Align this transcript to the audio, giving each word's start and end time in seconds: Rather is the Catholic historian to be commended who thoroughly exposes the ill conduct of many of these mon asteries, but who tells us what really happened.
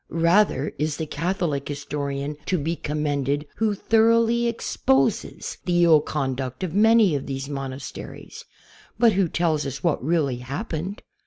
Rather 0.09 0.73
is 0.79 0.97
the 0.97 1.05
Catholic 1.05 1.67
historian 1.67 2.35
to 2.47 2.57
be 2.57 2.75
commended 2.75 3.45
who 3.57 3.75
thoroughly 3.75 4.47
exposes 4.47 5.59
the 5.65 5.83
ill 5.83 6.01
conduct 6.01 6.63
of 6.63 6.73
many 6.73 7.13
of 7.13 7.27
these 7.27 7.47
mon 7.47 7.71
asteries, 7.73 8.43
but 8.97 9.11
who 9.13 9.27
tells 9.29 9.63
us 9.63 9.83
what 9.83 10.03
really 10.03 10.37
happened. 10.37 11.03